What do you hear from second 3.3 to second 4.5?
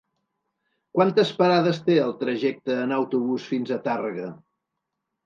fins a Tàrrega?